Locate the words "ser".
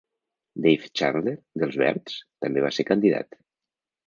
2.79-2.87